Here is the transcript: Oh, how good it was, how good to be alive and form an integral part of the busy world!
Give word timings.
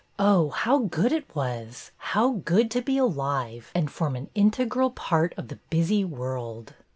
Oh, 0.17 0.49
how 0.49 0.79
good 0.79 1.11
it 1.11 1.27
was, 1.35 1.91
how 1.97 2.41
good 2.43 2.71
to 2.71 2.81
be 2.81 2.97
alive 2.97 3.69
and 3.75 3.91
form 3.91 4.15
an 4.15 4.31
integral 4.33 4.89
part 4.89 5.31
of 5.37 5.49
the 5.49 5.57
busy 5.69 6.03
world! 6.03 6.73